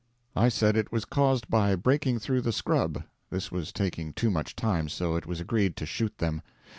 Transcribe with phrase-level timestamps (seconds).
[0.35, 3.03] I said it was caused by breaking through the scrub.
[3.29, 6.41] This was taking too much time, so it was agreed to shoot them.